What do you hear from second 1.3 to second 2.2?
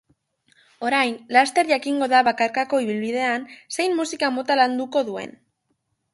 laster jakingo